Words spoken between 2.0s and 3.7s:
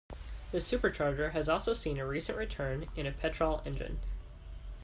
recent return in a petrol